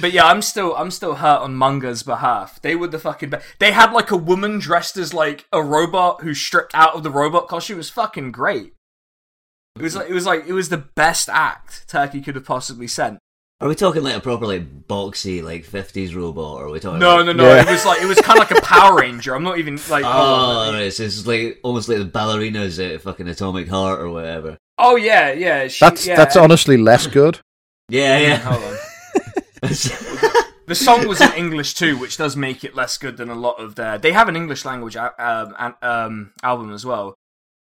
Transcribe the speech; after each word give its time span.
But 0.00 0.12
yeah, 0.12 0.26
I'm 0.26 0.42
still 0.42 0.74
I'm 0.76 0.90
still 0.90 1.16
hurt 1.16 1.40
on 1.40 1.56
Manga's 1.56 2.02
behalf. 2.02 2.60
They 2.60 2.76
were 2.76 2.88
the 2.88 2.98
fucking 2.98 3.30
be- 3.30 3.38
they 3.58 3.72
had 3.72 3.92
like 3.92 4.10
a 4.10 4.16
woman 4.16 4.58
dressed 4.58 4.96
as 4.96 5.14
like 5.14 5.46
a 5.52 5.62
robot 5.62 6.22
who 6.22 6.34
stripped 6.34 6.74
out 6.74 6.94
of 6.94 7.02
the 7.02 7.10
robot 7.10 7.48
costume. 7.48 7.76
It 7.76 7.78
was 7.78 7.90
fucking 7.90 8.32
great. 8.32 8.74
It 9.76 9.82
was 9.82 9.96
like 9.96 10.08
it 10.08 10.12
was 10.12 10.26
like 10.26 10.46
it 10.46 10.52
was 10.52 10.68
the 10.68 10.78
best 10.78 11.28
act 11.28 11.88
Turkey 11.88 12.20
could 12.20 12.34
have 12.34 12.44
possibly 12.44 12.86
sent. 12.86 13.18
Are 13.58 13.68
we 13.68 13.74
talking 13.74 14.02
like 14.02 14.16
a 14.16 14.20
proper 14.20 14.46
like 14.46 14.86
boxy 14.86 15.42
like 15.42 15.64
fifties 15.64 16.14
robot, 16.14 16.60
or 16.60 16.66
are 16.66 16.70
we 16.70 16.78
talking? 16.78 16.98
No, 16.98 17.16
like... 17.16 17.26
no, 17.26 17.32
no. 17.32 17.44
Yeah. 17.44 17.62
It 17.62 17.70
was 17.70 17.86
like 17.86 18.02
it 18.02 18.06
was 18.06 18.20
kind 18.20 18.38
of 18.38 18.50
like 18.50 18.58
a 18.58 18.62
Power 18.62 18.96
Ranger. 19.00 19.34
I'm 19.34 19.44
not 19.44 19.58
even 19.58 19.78
like. 19.88 20.04
Oh, 20.06 20.72
right, 20.74 20.92
so 20.92 21.04
it's 21.04 21.26
like 21.26 21.58
almost 21.62 21.88
like 21.88 21.98
the 21.98 22.04
ballerinas 22.04 22.84
at 22.84 23.00
fucking 23.00 23.28
Atomic 23.28 23.68
Heart 23.68 24.00
or 24.00 24.10
whatever. 24.10 24.58
Oh 24.76 24.96
yeah, 24.96 25.32
yeah. 25.32 25.68
She, 25.68 25.82
That's 25.82 26.06
yeah, 26.06 26.16
that's 26.16 26.36
honestly 26.36 26.76
less 26.76 27.06
good. 27.06 27.40
Yeah, 27.88 28.18
yeah. 28.18 28.75
Hold 29.66 30.24
on. 30.34 30.42
The 30.66 30.74
song 30.74 31.06
was 31.06 31.20
in 31.20 31.32
English 31.34 31.74
too, 31.74 31.96
which 31.96 32.16
does 32.16 32.36
make 32.36 32.64
it 32.64 32.74
less 32.74 32.98
good 32.98 33.16
than 33.16 33.30
a 33.30 33.34
lot 33.36 33.60
of 33.60 33.76
their. 33.76 33.98
They 33.98 34.12
have 34.12 34.28
an 34.28 34.34
English 34.36 34.64
language 34.64 34.96
um, 34.96 35.54
an- 35.58 35.74
um, 35.80 36.32
album 36.42 36.72
as 36.72 36.84
well. 36.84 37.14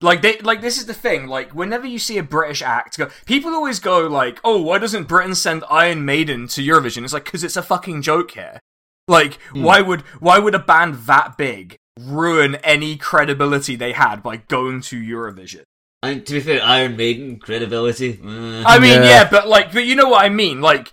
Like 0.01 0.21
they, 0.23 0.39
like 0.39 0.61
this 0.63 0.79
is 0.79 0.87
the 0.87 0.95
thing. 0.95 1.27
Like 1.29 1.55
whenever 1.55 1.87
you 1.87 1.99
see 2.01 2.19
a 2.19 2.23
British 2.25 2.61
act, 2.63 2.99
go, 2.99 3.09
people 3.27 3.53
always 3.55 3.79
go 3.79 4.07
like, 4.07 4.41
"Oh, 4.45 4.61
why 4.63 4.79
doesn't 4.79 5.09
Britain 5.09 5.35
send 5.37 5.63
Iron 5.71 6.05
Maiden 6.05 6.49
to 6.49 6.61
Eurovision?" 6.63 7.05
It's 7.05 7.13
like 7.13 7.25
because 7.25 7.45
it's 7.45 7.57
a 7.57 7.63
fucking 7.63 8.03
joke 8.03 8.33
here. 8.33 8.59
Like, 9.07 9.39
why 9.53 9.81
would 9.81 10.01
why 10.21 10.39
would 10.41 10.55
a 10.55 10.59
band 10.61 10.95
that 11.07 11.37
big 11.39 11.77
ruin 12.01 12.57
any 12.57 12.97
credibility 12.97 13.75
they 13.77 13.93
had 13.93 14.23
by 14.23 14.37
going 14.39 14.81
to 14.83 14.97
Eurovision? 15.01 15.63
and 16.03 16.25
to 16.27 16.35
be 16.35 16.41
fair, 16.41 16.63
Iron 16.63 16.97
Maiden 16.97 17.39
credibility. 17.41 18.21
uh, 18.25 18.63
I 18.67 18.79
mean, 18.79 19.03
Yeah. 19.03 19.09
yeah, 19.09 19.29
but 19.31 19.49
like, 19.49 19.73
but 19.73 19.85
you 19.85 19.97
know 19.97 20.09
what 20.09 20.25
I 20.25 20.29
mean. 20.29 20.61
Like, 20.61 20.93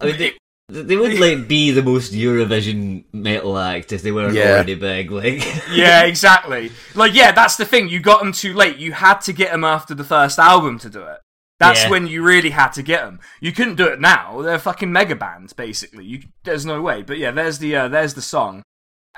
I 0.00 0.06
mean, 0.06 0.16
they, 0.18 0.32
they 0.68 0.96
would 0.96 1.18
like 1.20 1.48
be 1.48 1.70
the 1.70 1.82
most 1.82 2.12
Eurovision 2.12 3.04
metal 3.12 3.56
act 3.58 3.92
if 3.92 4.02
they 4.02 4.12
weren't 4.12 4.34
Yeah. 4.34 4.52
already 4.54 4.74
big. 4.74 5.10
Like, 5.10 5.44
yeah, 5.70 6.02
exactly. 6.02 6.72
Like, 6.94 7.14
yeah, 7.14 7.32
that's 7.32 7.56
the 7.56 7.64
thing. 7.64 7.88
You 7.88 8.00
got 8.00 8.20
them 8.20 8.32
too 8.32 8.52
late. 8.54 8.76
You 8.78 8.92
had 8.92 9.20
to 9.22 9.32
get 9.32 9.52
them 9.52 9.64
after 9.64 9.94
the 9.94 10.04
first 10.04 10.38
album 10.38 10.78
to 10.80 10.90
do 10.90 11.02
it. 11.02 11.18
That's 11.58 11.84
Yeah. 11.84 11.90
when 11.90 12.06
you 12.06 12.22
really 12.22 12.50
had 12.50 12.70
to 12.74 12.82
get 12.82 13.02
them. 13.04 13.20
You 13.40 13.52
couldn't 13.52 13.76
do 13.76 13.86
it 13.86 14.00
now. 14.00 14.42
They're 14.42 14.58
fucking 14.58 14.92
mega 14.92 15.14
bands, 15.16 15.52
basically. 15.52 16.04
You, 16.04 16.22
there's 16.44 16.66
no 16.66 16.82
way. 16.82 17.02
But 17.02 17.18
yeah, 17.18 17.30
there's 17.30 17.58
the 17.58 17.74
uh, 17.76 17.88
there's 17.88 18.14
the 18.14 18.22
song. 18.22 18.62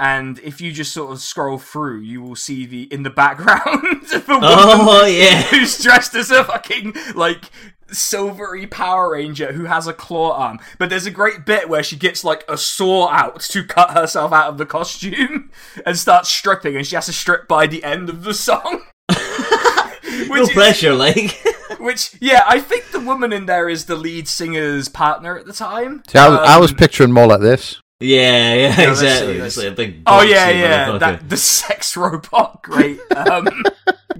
And 0.01 0.39
if 0.39 0.61
you 0.61 0.71
just 0.71 0.93
sort 0.93 1.11
of 1.11 1.19
scroll 1.21 1.59
through, 1.59 2.03
you 2.03 2.23
will 2.23 2.37
see 2.37 2.65
the 2.67 2.83
in 2.93 3.03
the 3.03 3.11
background 3.11 4.05
of 4.13 4.29
a 4.29 4.33
woman 4.35 4.49
oh 4.53 5.05
yeah, 5.07 5.43
who's 5.43 5.83
dressed 5.83 6.15
as 6.15 6.31
a 6.31 6.45
fucking 6.45 6.95
like 7.17 7.51
silvery 7.91 8.67
Power 8.67 9.13
Ranger 9.13 9.53
who 9.53 9.65
has 9.65 9.87
a 9.87 9.93
claw 9.93 10.33
arm. 10.33 10.59
But 10.79 10.91
there's 10.91 11.07
a 11.07 11.11
great 11.11 11.45
bit 11.47 11.69
where 11.69 11.83
she 11.83 11.97
gets 11.97 12.25
like 12.25 12.45
a 12.49 12.57
saw 12.57 13.09
out 13.09 13.41
to 13.41 13.65
cut 13.65 13.91
herself 13.93 14.33
out 14.33 14.49
of 14.49 14.59
the 14.59 14.67
costume 14.67 15.51
and 15.87 15.99
starts 15.99 16.29
stripping, 16.31 16.77
and 16.77 16.87
she 16.87 16.95
has 16.97 17.07
to 17.07 17.13
strip 17.13 17.49
by 17.49 17.67
the 17.67 17.85
end 17.85 18.09
of 18.09 18.25
the 18.25 18.35
song. 18.35 18.83
no 19.11 20.27
which, 20.29 20.43
is, 20.43 20.51
pressure. 20.51 20.95
Like, 20.95 21.33
which, 21.81 22.17
yeah, 22.21 22.43
I 22.47 22.61
think 22.61 22.91
the 22.91 23.01
woman 23.01 23.33
in 23.33 23.47
there 23.47 23.69
is 23.69 23.87
the 23.87 23.97
lead 23.97 24.29
singer's 24.29 24.89
partner 24.89 25.39
at 25.39 25.47
the 25.47 25.53
time. 25.53 26.03
See, 26.09 26.19
I, 26.19 26.29
was- 26.29 26.39
I 26.49 26.59
was 26.59 26.71
Um, 26.73 26.77
picturing 26.77 27.13
more 27.13 27.27
like 27.27 27.41
this. 27.41 27.81
yeah, 28.01 28.55
yeah, 28.55 28.75
let's 28.79 29.01
exactly. 29.01 29.35
see, 29.39 29.41
It's 29.47 29.57
like 29.57 29.67
a 29.69 29.71
big. 29.73 30.03
Oh 30.07 30.23
yeah, 30.23 30.51
yeah, 30.51 30.99
that 30.99 31.29
the 31.29 31.37
sex 31.37 31.97
robot. 31.97 32.63
Great, 32.63 33.01
um, 33.17 33.49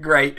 great. 0.01 0.37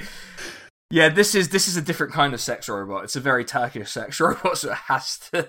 Yeah, 0.91 1.09
this 1.09 1.35
is 1.35 1.51
this 1.51 1.69
is 1.69 1.77
a 1.77 1.83
different 1.83 2.13
kind 2.13 2.35
of 2.35 2.41
sex 2.41 2.69
robot. 2.69 3.05
It's 3.05 3.17
a 3.17 3.21
very 3.21 3.45
Turkish 3.45 3.91
sex 3.91 4.19
robot, 4.21 4.59
so 4.59 4.71
it 4.73 4.77
has 4.77 5.19
to 5.33 5.49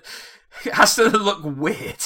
it 0.65 0.73
has 0.73 0.95
to 0.95 1.05
look 1.09 1.39
weird. 1.43 2.03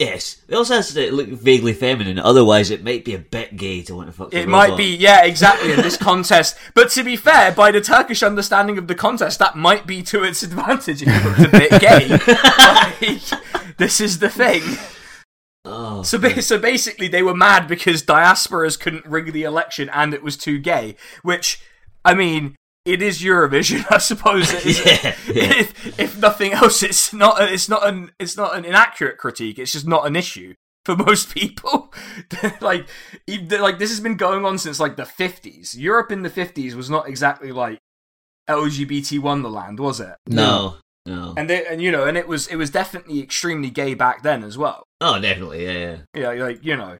Yes, 0.00 0.42
it 0.48 0.54
also 0.56 0.74
has 0.74 0.92
to 0.92 1.12
look 1.14 1.28
vaguely 1.28 1.72
feminine. 1.72 2.18
Otherwise, 2.18 2.70
it 2.72 2.82
might 2.82 3.04
be 3.04 3.14
a 3.14 3.18
bit 3.18 3.56
gay 3.56 3.82
to 3.82 3.94
want 3.94 4.08
to 4.08 4.12
fuck. 4.12 4.30
the 4.32 4.40
It 4.40 4.48
might 4.48 4.64
robot. 4.70 4.78
be, 4.78 4.96
yeah, 4.96 5.24
exactly 5.24 5.72
in 5.72 5.80
this 5.80 5.96
contest. 6.10 6.58
But 6.74 6.90
to 6.90 7.04
be 7.04 7.14
fair, 7.14 7.52
by 7.52 7.70
the 7.70 7.80
Turkish 7.80 8.24
understanding 8.24 8.78
of 8.78 8.88
the 8.88 8.96
contest, 8.96 9.38
that 9.38 9.54
might 9.56 9.86
be 9.86 10.02
to 10.02 10.24
its 10.24 10.42
advantage 10.42 11.02
if 11.02 11.08
it 11.08 11.24
looked 11.24 11.54
a 11.54 11.58
bit 11.58 11.80
gay. 11.80 12.08
like, 13.70 13.76
this 13.78 14.00
is 14.00 14.18
the 14.18 14.28
thing. 14.28 14.62
Oh, 15.64 16.02
So, 16.02 16.18
ba- 16.18 16.42
so 16.42 16.58
basically, 16.58 17.06
they 17.06 17.22
were 17.22 17.34
mad 17.34 17.68
because 17.68 18.02
diasporas 18.02 18.78
couldn't 18.78 19.06
rig 19.06 19.32
the 19.32 19.44
election 19.44 19.88
and 19.90 20.12
it 20.12 20.22
was 20.22 20.36
too 20.36 20.58
gay. 20.58 20.96
Which, 21.22 21.62
I 22.04 22.14
mean, 22.14 22.56
it 22.86 23.02
is 23.02 23.20
Eurovision, 23.20 23.84
I 23.90 23.98
suppose. 23.98 24.50
Yeah, 24.64 25.14
yeah. 25.26 25.60
if, 25.60 25.98
if 25.98 26.18
nothing 26.18 26.52
else, 26.52 26.82
it's 26.82 27.12
not 27.12 27.40
it's 27.42 27.68
not 27.68 27.86
an. 27.86 28.12
It's 28.18 28.36
not 28.36 28.56
an 28.56 28.64
inaccurate 28.64 29.18
critique. 29.18 29.58
It's 29.58 29.72
just 29.72 29.86
not 29.86 30.06
an 30.06 30.16
issue 30.16 30.54
for 30.84 30.96
most 31.08 31.34
people. 31.34 31.92
like, 32.60 32.88
e- 33.26 33.46
like 33.48 33.78
this 33.78 33.90
has 33.90 34.00
been 34.00 34.16
going 34.16 34.44
on 34.44 34.58
since 34.58 34.80
like 34.80 34.96
the 34.96 35.04
fifties. 35.04 35.76
Europe 35.76 36.12
in 36.12 36.22
the 36.22 36.30
fifties 36.30 36.74
was 36.74 36.88
not 36.88 37.08
exactly 37.08 37.52
like 37.52 37.78
LGBT 38.48 39.18
wonderland, 39.20 39.78
was 39.80 40.00
it? 40.00 40.14
No, 40.28 40.76
no. 41.04 41.34
And 41.36 41.50
they, 41.50 41.66
and 41.66 41.82
you 41.82 41.90
know, 41.90 42.04
and 42.04 42.16
it 42.16 42.28
was 42.28 42.46
it 42.46 42.56
was 42.56 42.70
definitely 42.70 43.20
extremely 43.20 43.70
gay 43.70 43.94
back 43.94 44.22
then 44.22 44.44
as 44.44 44.56
well. 44.56 44.84
Oh, 45.00 45.20
definitely. 45.20 45.64
Yeah, 45.64 45.72
yeah. 46.14 46.32
Yeah, 46.34 46.44
like 46.44 46.64
you 46.64 46.76
know, 46.76 46.98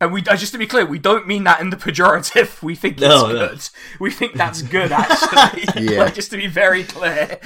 and 0.00 0.12
we 0.12 0.22
just 0.22 0.52
to 0.52 0.58
be 0.58 0.66
clear, 0.66 0.86
we 0.86 0.98
don't 0.98 1.26
mean 1.26 1.44
that 1.44 1.60
in 1.60 1.70
the 1.70 1.76
pejorative. 1.76 2.62
We 2.62 2.74
think 2.74 2.98
No, 2.98 3.26
it's 3.26 3.34
no. 3.34 3.48
good. 3.48 3.68
We 4.00 4.10
think 4.10 4.34
that's 4.34 4.62
good, 4.76 4.92
actually. 4.92 5.84
Yeah. 5.84 6.00
like, 6.04 6.14
just 6.14 6.30
to 6.30 6.36
be 6.36 6.46
very 6.46 6.84
clear. 6.84 7.38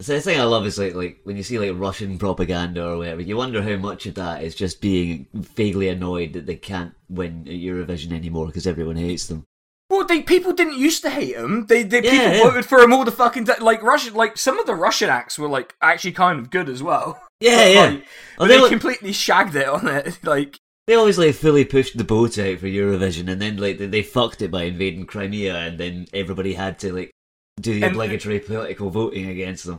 So 0.00 0.14
the 0.14 0.20
thing 0.20 0.38
I 0.40 0.44
love 0.44 0.64
is 0.64 0.78
like 0.78 0.94
like 0.94 1.18
when 1.24 1.36
you 1.36 1.42
see 1.42 1.58
like 1.58 1.72
Russian 1.78 2.18
propaganda 2.18 2.86
or 2.86 2.98
whatever, 2.98 3.20
you 3.20 3.36
wonder 3.36 3.62
how 3.62 3.76
much 3.76 4.06
of 4.06 4.14
that 4.14 4.44
is 4.44 4.54
just 4.54 4.80
being 4.80 5.26
vaguely 5.34 5.88
annoyed 5.88 6.34
that 6.34 6.46
they 6.46 6.54
can't 6.54 6.94
win 7.08 7.44
Eurovision 7.44 8.12
anymore 8.12 8.46
because 8.46 8.66
everyone 8.66 8.94
hates 8.96 9.26
them. 9.26 9.44
Well, 9.90 10.04
they 10.06 10.22
people 10.22 10.52
didn't 10.52 10.78
used 10.78 11.02
to 11.02 11.10
hate 11.10 11.34
him. 11.34 11.66
They, 11.66 11.82
they 11.82 12.02
Yeah, 12.02 12.10
people 12.10 12.26
yeah. 12.36 12.42
voted 12.44 12.66
for 12.66 12.78
him 12.78 12.92
all 12.92 13.04
the 13.04 13.10
fucking 13.10 13.44
day. 13.44 13.54
Like 13.58 13.82
Russian, 13.82 14.14
like 14.14 14.36
some 14.38 14.58
of 14.60 14.66
the 14.66 14.74
Russian 14.76 15.08
acts 15.10 15.36
were 15.38 15.48
like 15.48 15.74
actually 15.82 16.12
kind 16.12 16.38
of 16.38 16.50
good 16.50 16.68
as 16.68 16.80
well. 16.82 17.20
Yeah, 17.40 17.66
yeah. 17.68 17.80
Like, 17.90 18.04
but 18.38 18.48
they 18.48 18.60
they 18.60 18.68
completely 18.68 19.12
shagged 19.12 19.54
it 19.56 19.68
on 19.68 19.86
it. 19.88 20.18
Like, 20.24 20.58
They 20.86 20.94
always 20.94 21.18
like 21.18 21.34
fully 21.34 21.64
pushed 21.64 21.96
the 21.96 22.04
boat 22.04 22.38
out 22.38 22.58
for 22.58 22.66
Eurovision, 22.66 23.30
and 23.30 23.40
then 23.40 23.56
like 23.58 23.78
they, 23.78 23.86
they 23.86 24.02
fucked 24.02 24.42
it 24.42 24.50
by 24.50 24.64
invading 24.64 25.06
Crimea, 25.06 25.54
and 25.54 25.78
then 25.78 26.06
everybody 26.12 26.54
had 26.54 26.78
to 26.80 26.92
like 26.92 27.10
do 27.60 27.74
the 27.78 27.86
And- 27.86 27.92
obligatory 27.94 28.40
political 28.40 28.90
voting 28.90 29.26
against 29.28 29.66
them. 29.66 29.78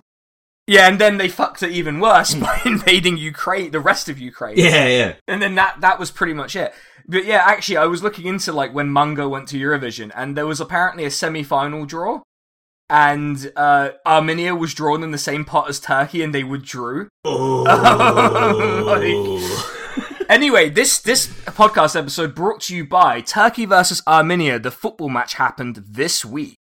yeah, 0.68 0.88
and 0.88 1.00
then 1.00 1.18
they 1.18 1.28
fucked 1.30 1.64
it 1.64 1.72
even 1.72 2.00
worse 2.00 2.36
by 2.36 2.62
invading 2.66 3.18
Ukraine, 3.18 3.72
the 3.72 3.80
rest 3.80 4.08
of 4.10 4.20
Ukraine. 4.20 4.58
Yeah, 4.58 4.88
yeah. 4.88 5.14
and 5.28 5.42
then 5.42 5.56
that 5.56 5.82
that 5.82 6.00
was 6.00 6.12
pretty 6.12 6.34
much 6.34 6.56
it. 6.56 6.74
But 7.08 7.26
yeah, 7.26 7.42
actually, 7.46 7.78
I 7.78 7.86
was 7.88 8.04
looking 8.04 8.28
into 8.28 8.52
like 8.54 8.72
when 8.74 8.94
Manga 8.94 9.28
went 9.28 9.48
to 9.50 9.60
Eurovision, 9.60 10.12
and 10.16 10.38
there 10.38 10.46
was 10.46 10.62
apparently 10.62 11.06
a 11.06 11.12
semi-final 11.12 11.86
draw, 11.86 12.22
and 12.90 13.52
uh, 13.56 13.92
Armenia 14.06 14.56
was 14.56 14.74
drawn 14.74 15.04
in 15.04 15.12
the 15.12 15.18
same 15.18 15.46
pot 15.46 15.70
as 15.70 15.80
Turkey, 15.80 16.22
and 16.24 16.34
they 16.34 16.44
withdrew. 16.44 17.10
Oh, 17.26 17.66
Anyway, 20.30 20.70
this 20.70 21.00
this 21.00 21.26
podcast 21.26 21.96
episode 21.96 22.36
brought 22.36 22.62
to 22.62 22.76
you 22.76 22.86
by 22.86 23.20
Turkey 23.20 23.66
versus 23.66 24.04
Armenia. 24.06 24.60
The 24.60 24.70
football 24.70 25.10
match 25.10 25.34
happened 25.34 25.84
this 25.90 26.24
week. 26.24 26.59